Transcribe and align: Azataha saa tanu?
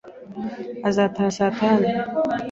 Azataha 0.87 1.29
saa 1.37 1.51
tanu? 1.57 1.87